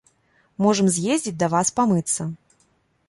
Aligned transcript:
Можам 0.65 0.87
з'ездзіць 0.95 1.35
да 1.43 1.51
вас 1.57 1.73
памыцца. 1.81 2.21